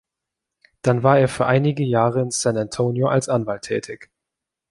Dann 0.81 1.03
war 1.03 1.19
er 1.19 1.27
für 1.27 1.45
einige 1.45 1.83
Jahre 1.83 2.21
in 2.21 2.31
San 2.31 2.57
Antonio 2.57 3.07
als 3.07 3.29
Anwalt 3.29 3.61
tätig. 3.61 4.09